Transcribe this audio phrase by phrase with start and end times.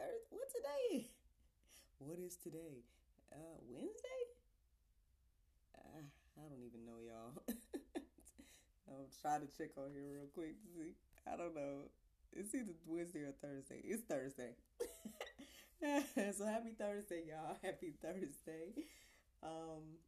[0.00, 0.32] Thursday.
[0.32, 1.06] What today?
[2.00, 2.80] What is today?
[3.30, 4.22] Uh, Wednesday?
[5.76, 7.36] Uh, I don't even know, y'all.
[8.88, 10.96] I'm trying to check on here real quick to see.
[11.28, 11.92] I don't know.
[12.32, 13.84] It's either Wednesday or Thursday.
[13.84, 14.56] It's Thursday.
[16.32, 17.60] so happy Thursday, y'all.
[17.62, 18.72] Happy Thursday.
[19.44, 20.00] Um,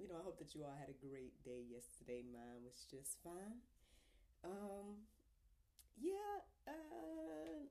[0.00, 2.26] you know, I hope that you all had a great day yesterday.
[2.26, 3.62] Mine was just fine.
[4.42, 5.06] Um,
[6.02, 7.70] yeah, uh,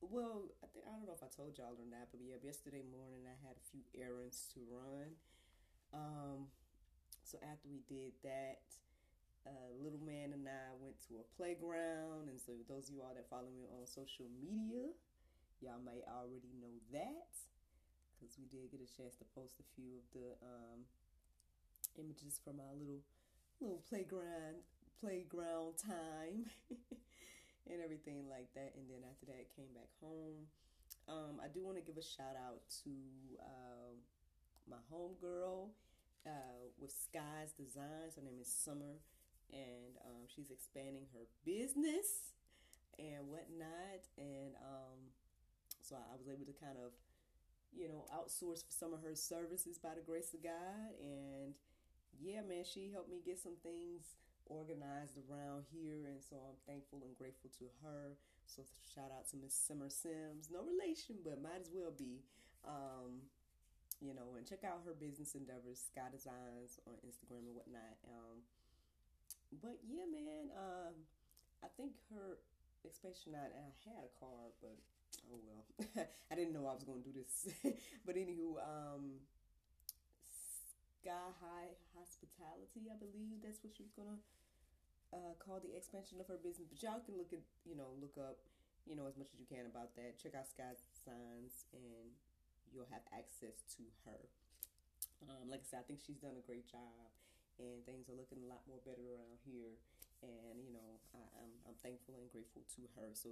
[0.00, 2.86] well, I think I don't know if I told y'all or not, but yeah, yesterday
[2.86, 5.18] morning I had a few errands to run.
[5.90, 6.38] Um,
[7.24, 8.62] so after we did that,
[9.46, 13.14] uh, little man and I went to a playground, and so those of you all
[13.16, 14.92] that follow me on social media,
[15.60, 17.32] y'all might already know that
[18.14, 20.86] because we did get a chance to post a few of the um,
[21.98, 23.02] images from our little
[23.60, 24.62] little playground
[25.00, 26.46] playground time.
[27.70, 28.74] and everything like that.
[28.76, 30.48] And then after that, came back home.
[31.08, 32.92] Um, I do want to give a shout out to
[33.40, 33.96] uh,
[34.68, 35.72] my homegirl
[36.26, 38.16] uh, with Skies Designs.
[38.16, 39.00] Her name is Summer,
[39.52, 42.36] and um, she's expanding her business
[42.98, 44.04] and whatnot.
[44.18, 44.98] And um,
[45.80, 46.92] so I was able to kind of,
[47.72, 50.92] you know, outsource some of her services by the grace of God.
[51.00, 51.54] And
[52.20, 54.18] yeah, man, she helped me get some things
[54.48, 58.16] organized around here, and so I'm thankful and grateful to her.
[58.48, 62.24] So shout out to Miss Summer Sims, no relation, but might as well be.
[62.66, 63.28] Um,
[64.00, 67.98] you know, and check out her business endeavors, Sky Designs on Instagram and whatnot.
[68.06, 68.46] Um,
[69.58, 70.94] but yeah, man, um,
[71.64, 72.38] I think her
[72.84, 73.34] expansion.
[73.34, 74.76] I, I had a card, but
[75.32, 75.64] oh well,
[76.30, 77.52] I didn't know I was going to do this.
[78.06, 79.18] but anywho, um,
[81.02, 84.20] Sky High Hospitality, I believe that's what she was gonna
[85.12, 86.68] uh, called the expansion of her business.
[86.68, 88.44] But y'all can look at, you know, look up,
[88.84, 90.20] you know, as much as you can about that.
[90.20, 92.12] Check out Sky Signs, and
[92.72, 94.20] you'll have access to her.
[95.26, 97.08] Um, like I said, I think she's done a great job,
[97.58, 99.80] and things are looking a lot more better around here.
[100.18, 103.14] And you know, I, am I'm, I'm thankful and grateful to her.
[103.14, 103.30] So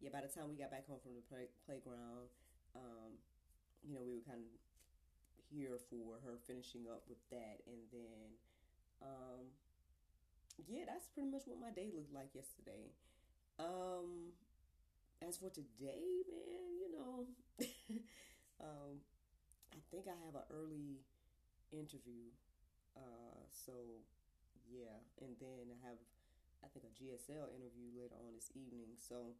[0.00, 2.28] yeah, by the time we got back home from the play, playground,
[2.76, 3.16] um,
[3.80, 4.52] you know, we were kind of
[5.48, 8.28] here for her finishing up with that, and then
[9.00, 9.48] um,
[10.64, 12.88] yeah, that's pretty much what my day looked like yesterday.
[13.60, 14.32] Um,
[15.20, 17.28] as for today, man, you know,
[18.64, 19.04] um,
[19.72, 21.04] I think I have an early
[21.72, 22.32] interview.
[22.96, 24.00] Uh, so
[24.68, 26.00] yeah, and then I have,
[26.64, 28.96] I think, a GSL interview later on this evening.
[28.96, 29.36] So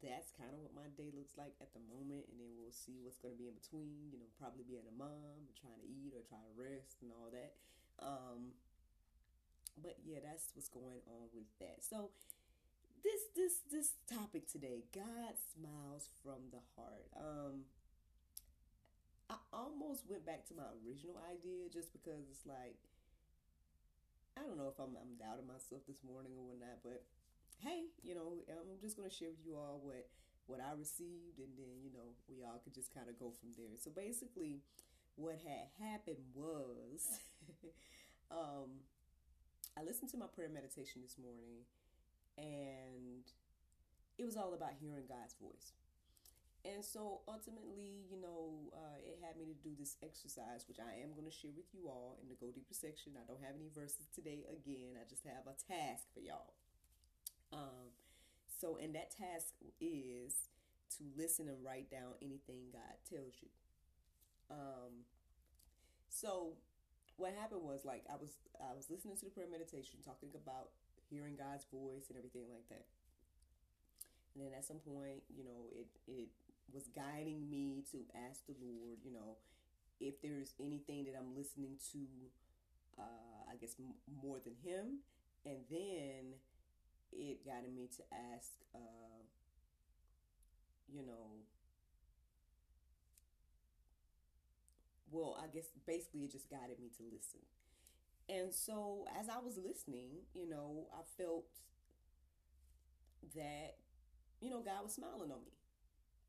[0.00, 3.00] that's kind of what my day looks like at the moment, and then we'll see
[3.04, 4.12] what's going to be in between.
[4.12, 7.28] You know, probably being a mom, trying to eat, or try to rest, and all
[7.32, 7.52] that.
[8.00, 8.56] Um,
[9.76, 11.82] but yeah, that's what's going on with that.
[11.84, 12.10] So
[13.02, 17.08] this this this topic today, God smiles from the heart.
[17.16, 17.64] Um
[19.30, 22.76] I almost went back to my original idea just because it's like
[24.36, 27.02] I don't know if I'm I'm doubting myself this morning or whatnot, but
[27.58, 30.08] hey, you know, I'm just gonna share with you all what
[30.46, 33.54] what I received and then, you know, we all could just kind of go from
[33.54, 33.78] there.
[33.78, 34.62] So basically
[35.16, 37.06] what had happened was
[38.30, 38.82] um
[39.80, 41.64] I listened to my prayer meditation this morning,
[42.36, 43.24] and
[44.20, 45.72] it was all about hearing God's voice.
[46.68, 51.00] And so ultimately, you know, uh, it had me to do this exercise, which I
[51.00, 53.16] am going to share with you all in the Go Deeper section.
[53.16, 56.52] I don't have any verses today again, I just have a task for y'all.
[57.48, 57.96] Um,
[58.60, 60.52] so, and that task is
[61.00, 63.48] to listen and write down anything God tells you.
[64.52, 65.08] Um,
[66.12, 66.60] so
[67.20, 70.72] what happened was like I was I was listening to the prayer meditation talking about
[71.12, 72.88] hearing God's voice and everything like that.
[74.34, 76.28] And then at some point, you know, it it
[76.72, 79.36] was guiding me to ask the Lord, you know,
[80.00, 82.00] if there's anything that I'm listening to,
[82.98, 85.00] uh, I guess m- more than Him,
[85.44, 86.38] and then
[87.12, 88.02] it guided me to
[88.34, 89.22] ask, uh,
[90.88, 91.44] you know,
[95.10, 97.42] well, I guess basically it just guided me to listen.
[98.30, 101.50] And so as I was listening, you know, I felt
[103.34, 103.74] that,
[104.38, 105.54] you know, God was smiling on me.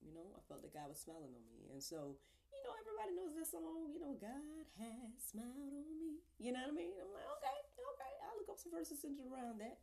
[0.01, 1.69] You know, I felt that God was smiling on me.
[1.69, 2.17] And so,
[2.49, 6.25] you know, everybody knows that song, you know, God has smiled on me.
[6.41, 6.97] You know what I mean?
[6.97, 8.13] I'm like, okay, okay.
[8.25, 9.77] I look up some verses centered around that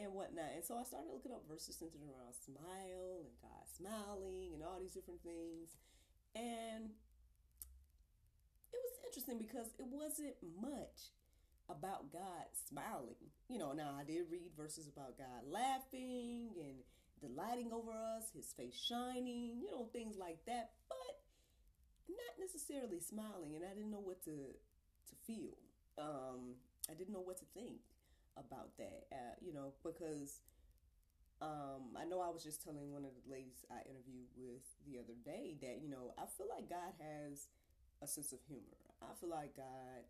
[0.00, 0.56] and whatnot.
[0.56, 4.80] And so I started looking up verses centered around smile and God smiling and all
[4.80, 5.76] these different things.
[6.32, 6.96] And
[9.10, 11.10] interesting because it wasn't much
[11.68, 13.18] about God smiling.
[13.48, 16.78] You know, now I did read verses about God laughing and
[17.18, 21.18] delighting over us, his face shining, you know, things like that, but
[22.08, 23.56] not necessarily smiling.
[23.56, 25.58] And I didn't know what to to feel.
[25.98, 26.54] Um,
[26.88, 27.82] I didn't know what to think
[28.36, 30.38] about that, uh, you know, because
[31.42, 35.02] um, I know I was just telling one of the ladies I interviewed with the
[35.02, 37.48] other day that, you know, I feel like God has
[38.02, 38.80] a sense of humor.
[39.02, 40.04] I feel like God,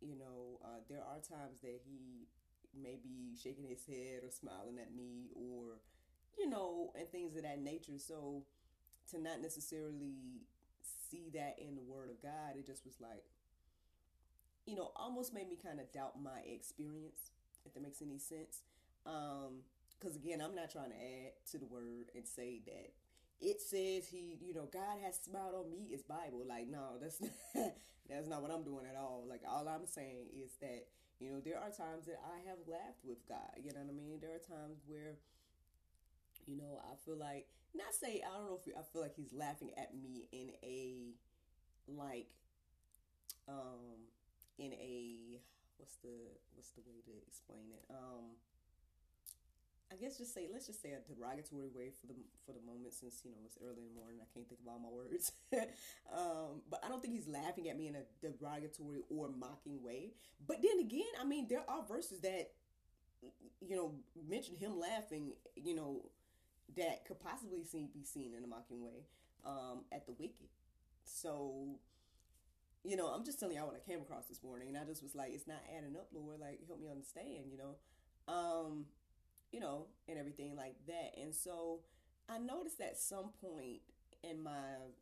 [0.00, 2.28] you know, uh, there are times that He
[2.80, 5.80] may be shaking His head or smiling at me or,
[6.38, 7.98] you know, and things of that nature.
[7.98, 8.42] So
[9.10, 10.46] to not necessarily
[11.10, 13.24] see that in the Word of God, it just was like,
[14.66, 17.32] you know, almost made me kind of doubt my experience,
[17.64, 18.62] if that makes any sense.
[19.06, 19.64] Um,
[19.98, 22.92] because again, I'm not trying to add to the word and say that
[23.40, 26.44] it says he, you know, God has smiled on me is Bible.
[26.46, 27.32] Like, no, that's not,
[28.08, 29.24] that's not what I'm doing at all.
[29.28, 30.86] Like, all I'm saying is that,
[31.18, 33.56] you know, there are times that I have laughed with God.
[33.62, 34.18] You know what I mean?
[34.20, 35.16] There are times where,
[36.46, 39.32] you know, I feel like, not say, I don't know if I feel like he's
[39.32, 41.14] laughing at me in a,
[41.88, 42.28] like,
[43.48, 44.04] um,
[44.58, 45.40] in a,
[45.78, 46.12] what's the,
[46.54, 47.84] what's the way to explain it?
[47.88, 48.36] Um,
[49.92, 52.14] I guess just say let's just say a derogatory way for the
[52.46, 54.68] for the moment since you know it's early in the morning I can't think of
[54.68, 55.32] all my words.
[56.12, 60.12] Um, but I don't think he's laughing at me in a derogatory or mocking way.
[60.46, 62.50] But then again I mean there are verses that
[63.60, 63.92] you know
[64.28, 66.02] mention him laughing you know
[66.76, 69.04] that could possibly see, be seen in a mocking way
[69.44, 70.48] um, at the wicked.
[71.04, 71.78] So
[72.84, 75.02] you know I'm just telling y'all what I came across this morning and I just
[75.02, 76.40] was like it's not adding up Lord.
[76.40, 77.76] Like help me understand you know?
[78.32, 78.86] Um
[79.52, 81.14] you know, and everything like that.
[81.20, 81.80] And so
[82.28, 83.82] I noticed at some point
[84.22, 84.92] in my,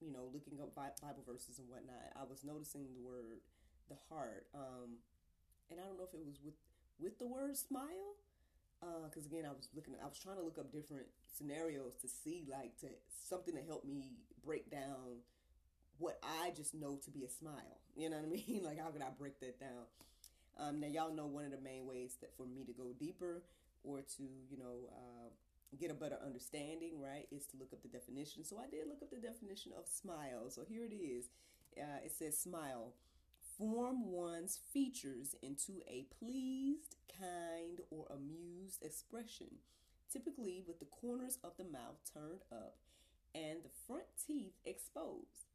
[0.00, 3.40] you know, looking up Bible verses and whatnot, I was noticing the word
[3.88, 4.46] the heart.
[4.54, 4.98] Um,
[5.70, 6.54] and I don't know if it was with
[6.98, 8.16] with the word smile,
[8.82, 11.06] uh, because again, I was looking, I was trying to look up different
[11.36, 12.88] scenarios to see like to
[13.28, 15.20] something to help me break down
[15.98, 17.54] what I just know to be a smile.
[17.98, 18.60] You know what I mean?
[18.64, 19.88] like how could I break that down?
[20.58, 23.42] Um, now y'all know one of the main ways that for me to go deeper
[23.86, 25.28] or to, you know, uh,
[25.78, 28.44] get a better understanding, right, is to look up the definition.
[28.44, 30.50] So I did look up the definition of smile.
[30.50, 31.28] So here it is.
[31.78, 32.94] Uh, it says smile.
[33.58, 39.48] Form one's features into a pleased, kind, or amused expression,
[40.12, 42.76] typically with the corners of the mouth turned up
[43.34, 45.48] and the front teeth exposed.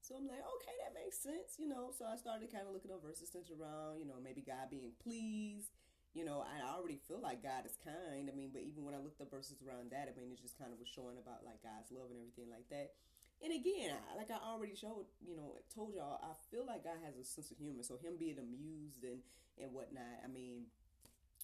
[0.00, 1.90] So I'm like, okay, that makes sense, you know.
[1.90, 5.74] So I started kind of looking up verses around, you know, maybe God being pleased,
[6.16, 8.32] you know, I already feel like God is kind.
[8.32, 10.56] I mean, but even when I looked up verses around that, I mean, it just
[10.56, 12.96] kind of was showing about like God's love and everything like that.
[13.44, 17.04] And again, I, like I already showed, you know, told y'all, I feel like God
[17.04, 17.84] has a sense of humor.
[17.84, 19.20] So him being amused and
[19.60, 20.24] and whatnot.
[20.24, 20.72] I mean,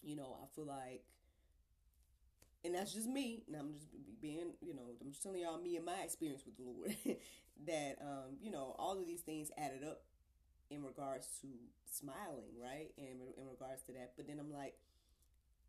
[0.00, 1.04] you know, I feel like,
[2.64, 3.44] and that's just me.
[3.48, 3.92] And I'm just
[4.24, 6.96] being, you know, I'm just telling y'all me and my experience with the Lord
[7.68, 10.00] that, um, you know, all of these things added up
[10.72, 11.48] in regards to
[11.84, 12.90] smiling, right?
[12.96, 14.74] And in regards to that, but then I'm like,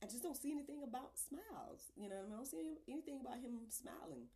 [0.01, 1.91] I just don't see anything about smiles.
[1.95, 2.33] You know, I, mean?
[2.33, 4.27] I don't see anything about him smiling.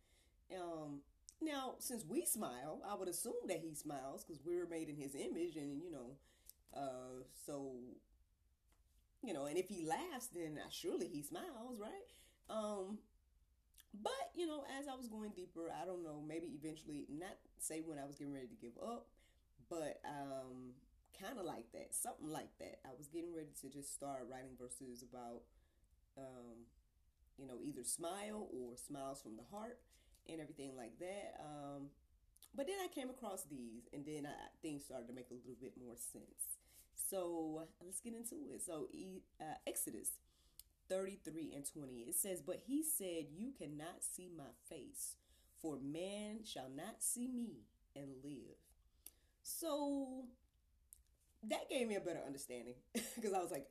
[0.54, 1.00] Um,
[1.40, 5.14] now, since we smile, I would assume that he smiles because we're made in his
[5.14, 6.16] image, and you know,
[6.74, 7.76] uh, so
[9.22, 12.08] you know, and if he laughs, then I, surely he smiles, right?
[12.48, 12.98] Um,
[13.94, 17.82] but you know, as I was going deeper, I don't know, maybe eventually, not say
[17.84, 19.06] when I was getting ready to give up,
[19.68, 20.74] but um,
[21.20, 22.80] kind of like that, something like that.
[22.84, 25.42] I was getting ready to just start writing verses about,
[26.16, 26.66] um,
[27.36, 29.78] you know, either smile or smiles from the heart
[30.28, 31.40] and everything like that.
[31.40, 31.88] Um,
[32.54, 35.60] but then I came across these, and then I, things started to make a little
[35.60, 36.58] bit more sense.
[36.94, 38.62] So let's get into it.
[38.62, 38.88] So,
[39.40, 40.10] uh, Exodus
[40.88, 41.92] 33 and 20.
[42.08, 45.14] It says, But he said, You cannot see my face,
[45.60, 48.56] for man shall not see me and live.
[49.48, 50.24] So
[51.48, 52.74] that gave me a better understanding
[53.14, 53.66] because I was like,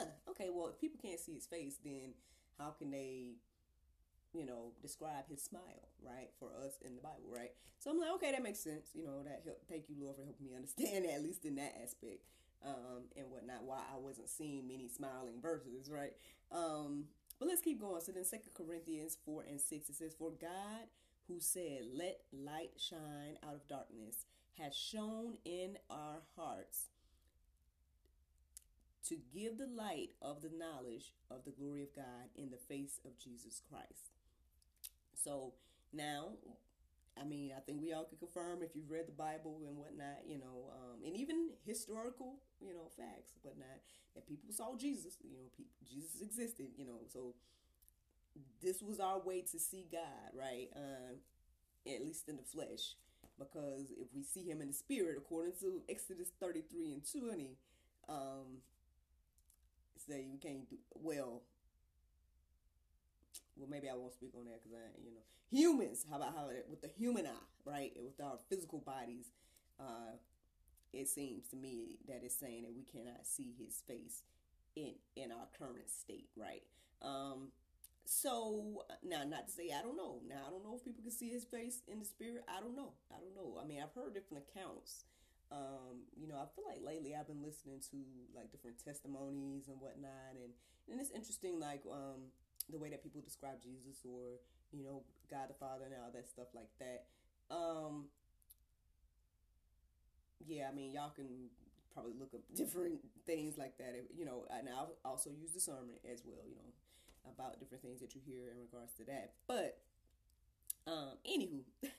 [0.00, 2.14] ah, okay, well, if people can't see his face, then
[2.58, 3.36] how can they,
[4.32, 6.30] you know, describe his smile, right?
[6.40, 7.52] For us in the Bible, right?
[7.78, 8.88] So I'm like, okay, that makes sense.
[8.92, 11.74] You know, that help, thank you, Lord, for helping me understand at least in that
[11.80, 12.26] aspect
[12.66, 13.62] um, and whatnot.
[13.62, 16.12] Why I wasn't seeing many smiling verses, right?
[16.50, 17.04] Um,
[17.38, 18.02] but let's keep going.
[18.02, 20.90] So then, Second Corinthians four and six it says, "For God,
[21.30, 24.26] who said, Let light shine out of darkness,
[24.58, 26.90] has shone in our hearts."
[29.08, 33.00] To give the light of the knowledge of the glory of God in the face
[33.04, 34.12] of Jesus Christ.
[35.14, 35.54] So
[35.92, 36.36] now
[37.20, 40.24] I mean, I think we all can confirm if you've read the Bible and whatnot,
[40.26, 43.80] you know, um, and even historical, you know, facts, whatnot,
[44.14, 47.34] that people saw Jesus, you know, people, Jesus existed, you know, so
[48.62, 50.68] this was our way to see God, right?
[50.74, 51.16] Um,
[51.86, 52.94] at least in the flesh,
[53.40, 57.56] because if we see Him in the spirit, according to Exodus thirty-three and twenty,
[58.08, 58.62] um,
[60.06, 61.42] say we can't do well
[63.60, 65.20] well, maybe I won't speak on that because I, you know,
[65.50, 66.06] humans.
[66.08, 67.92] How about how with the human eye, right?
[68.02, 69.26] With our physical bodies,
[69.78, 70.16] uh,
[70.92, 74.22] it seems to me that it's saying that we cannot see His face
[74.76, 76.62] in in our current state, right?
[77.02, 77.48] Um,
[78.04, 80.20] so now, not to say I don't know.
[80.28, 82.44] Now I don't know if people can see His face in the spirit.
[82.48, 82.92] I don't know.
[83.10, 83.60] I don't know.
[83.60, 85.04] I mean, I've heard different accounts.
[85.52, 87.98] Um, you know, I feel like lately I've been listening to
[88.34, 90.54] like different testimonies and whatnot, and
[90.90, 91.58] and it's interesting.
[91.58, 92.30] Like, um,
[92.70, 94.38] the way that people describe Jesus or
[94.72, 97.06] you know God the Father and all that stuff like that.
[97.50, 98.06] Um,
[100.46, 101.50] yeah, I mean y'all can
[101.92, 103.94] probably look up different things like that.
[104.16, 106.46] You know, and I'll also use discernment as well.
[106.48, 106.70] You know,
[107.24, 109.32] about different things that you hear in regards to that.
[109.46, 109.78] But
[110.86, 111.62] um, anywho.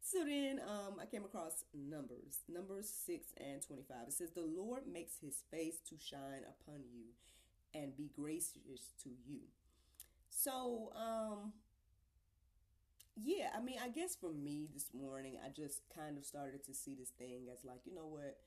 [0.00, 3.96] So then um, I came across Numbers, Numbers 6 and 25.
[4.08, 7.12] It says, The Lord makes his face to shine upon you
[7.74, 9.40] and be gracious to you.
[10.30, 11.52] So, um,
[13.16, 16.74] yeah, I mean, I guess for me this morning, I just kind of started to
[16.74, 18.38] see this thing as like, you know what?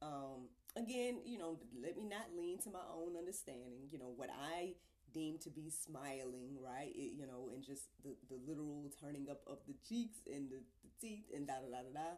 [0.00, 3.88] Um, again, you know, let me not lean to my own understanding.
[3.90, 4.74] You know, what I
[5.14, 6.92] deem to be smiling, right?
[6.94, 10.60] It, you know, and just the, the literal turning up of the cheeks and the,
[10.82, 12.10] the teeth and da da da da da.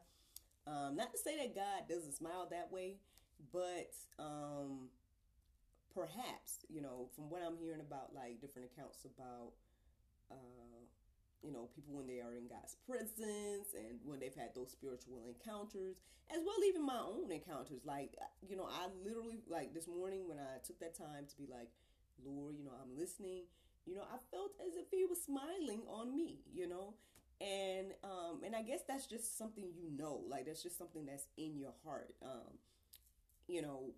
[0.66, 2.96] Um, not to say that God doesn't smile that way,
[3.52, 4.88] but um,
[5.96, 9.56] perhaps you know from what i'm hearing about like different accounts about
[10.30, 10.84] uh
[11.40, 15.24] you know people when they are in god's presence and when they've had those spiritual
[15.24, 15.96] encounters
[16.28, 18.12] as well even my own encounters like
[18.46, 21.72] you know i literally like this morning when i took that time to be like
[22.24, 23.44] lord you know i'm listening.
[23.86, 26.94] You know i felt as if he was smiling on me you know?
[27.40, 31.26] And um and i guess that's just something you know like that's just something that's
[31.36, 32.56] in your heart um
[33.48, 33.92] you know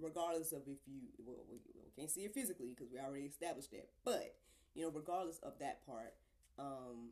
[0.00, 1.58] regardless of if you well, we,
[1.96, 4.34] can't see it physically because we already established that but
[4.74, 6.14] you know regardless of that part
[6.58, 7.10] um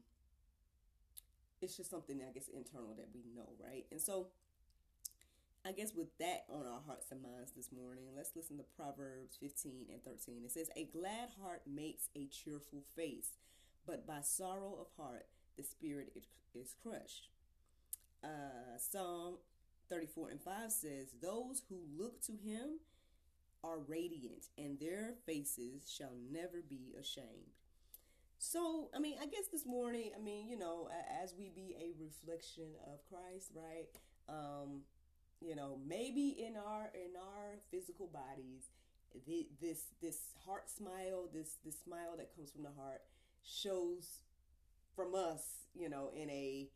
[1.60, 3.86] it's just something i guess internal that we know right?
[3.90, 4.28] And so
[5.66, 9.36] i guess with that on our hearts and minds this morning let's listen to proverbs
[9.40, 13.38] 15 and 13 it says a glad heart makes a cheerful face
[13.86, 15.26] but by sorrow of heart
[15.56, 16.12] the spirit
[16.54, 17.28] is crushed
[18.24, 19.36] uh psalm
[19.90, 22.78] 34 and 5 says, Those who look to him
[23.62, 27.58] are radiant, and their faces shall never be ashamed.
[28.38, 30.88] So, I mean, I guess this morning, I mean, you know,
[31.22, 33.88] as we be a reflection of Christ, right?
[34.30, 34.82] Um,
[35.40, 38.70] you know, maybe in our in our physical bodies,
[39.26, 43.00] the, this this heart smile, this this smile that comes from the heart,
[43.42, 44.20] shows
[44.94, 46.68] from us, you know, in a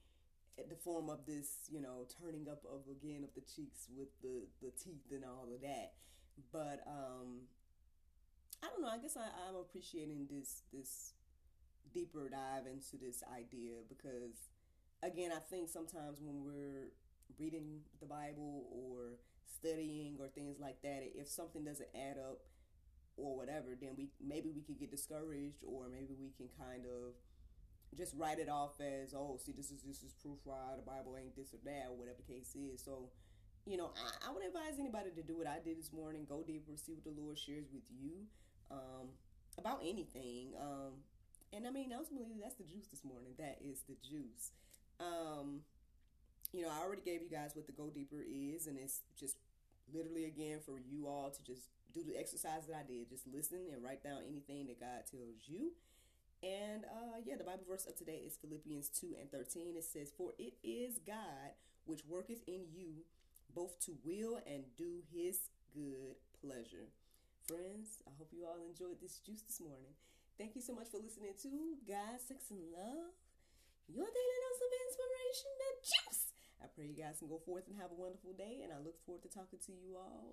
[0.69, 4.47] the form of this, you know, turning up of again of the cheeks with the
[4.63, 5.93] the teeth and all of that.
[6.53, 7.49] But um
[8.63, 11.13] I don't know, I guess I, I'm appreciating this this
[11.93, 14.49] deeper dive into this idea because
[15.03, 16.89] again I think sometimes when we're
[17.39, 22.41] reading the Bible or studying or things like that, if something doesn't add up
[23.17, 27.15] or whatever, then we maybe we could get discouraged or maybe we can kind of
[27.97, 31.15] just write it off as oh see this is this is proof why the bible
[31.17, 32.83] ain't this or that or whatever the case is.
[32.83, 33.11] So
[33.67, 36.27] you know I, I would advise anybody to do what i did this morning.
[36.29, 38.27] Go deeper see what the lord shares with you
[38.71, 39.15] um,
[39.59, 40.99] about anything um,
[41.53, 43.33] and i mean ultimately that's the juice this morning.
[43.39, 44.51] That is the juice.
[44.99, 45.61] Um,
[46.55, 49.37] you know i already gave you guys what the go deeper is and it's just
[49.93, 53.09] literally again for you all to just do the exercise that I did.
[53.09, 55.71] Just listen and write down anything that God tells you.
[56.43, 59.79] And uh, yeah, the Bible verse of today is Philippians 2 and 13.
[59.79, 61.55] It says, For it is God
[61.87, 63.07] which worketh in you
[63.55, 66.91] both to will and do his good pleasure.
[67.47, 69.95] Friends, I hope you all enjoyed this juice this morning.
[70.37, 73.15] Thank you so much for listening to God, Sex, and Love,
[73.87, 76.25] your daily dose of inspiration the juice.
[76.65, 78.97] I pray you guys can go forth and have a wonderful day, and I look
[79.05, 80.33] forward to talking to you all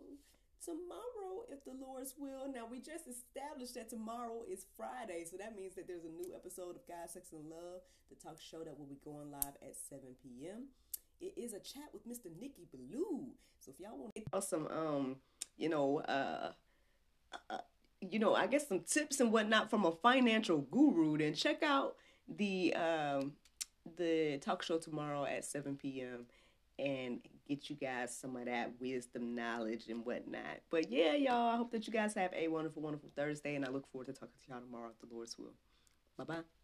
[0.63, 2.47] tomorrow if the Lord's will.
[2.47, 6.31] Now, we just established that tomorrow is Friday, so that means that there's a new
[6.33, 9.75] episode of God, Sex, and Love, the talk show that will be going live at
[9.75, 10.71] 7 p.m.
[11.19, 12.31] It is a chat with Mr.
[12.39, 13.27] Nicky Blue.
[13.59, 15.15] So if y'all want to get some, um,
[15.57, 16.51] you know, uh,
[17.49, 17.57] uh,
[17.99, 21.95] you know, I guess some tips and whatnot from a financial guru, then check out
[22.27, 23.33] the um
[23.97, 26.25] the talk show tomorrow at 7 p.m.
[26.79, 30.61] and get you guys some of that wisdom, knowledge, and whatnot.
[30.69, 33.69] But yeah, y'all, I hope that you guys have a wonderful, wonderful Thursday, and I
[33.69, 35.53] look forward to talking to y'all tomorrow if the Lord's will.
[36.17, 36.60] Bye bye.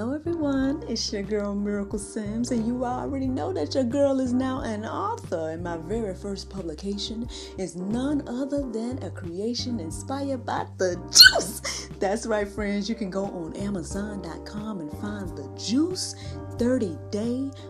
[0.00, 0.82] Hello, everyone.
[0.88, 4.86] It's your girl Miracle Sims, and you already know that your girl is now an
[4.86, 5.50] author.
[5.50, 7.28] And my very first publication
[7.58, 11.90] is none other than a creation inspired by the juice.
[11.98, 12.88] That's right, friends.
[12.88, 16.14] You can go on Amazon.com and find the juice
[16.56, 17.50] 30 day